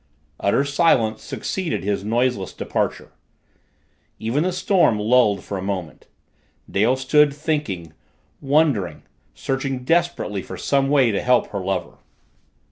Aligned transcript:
Utter 0.39 0.65
silence 0.65 1.21
succeeded 1.21 1.83
his 1.83 2.03
noiseless 2.03 2.53
departure. 2.53 3.11
Even 4.17 4.41
the 4.41 4.51
storm 4.51 4.97
lulled 4.99 5.43
for 5.43 5.59
a 5.59 5.61
moment. 5.61 6.07
Dale 6.67 6.95
stood 6.95 7.35
thinking, 7.35 7.93
wondering, 8.41 9.03
searching 9.35 9.83
desperately 9.83 10.41
for 10.41 10.57
some 10.57 10.89
way 10.89 11.11
to 11.11 11.21
help 11.21 11.49
her 11.49 11.59
lover. 11.63 11.99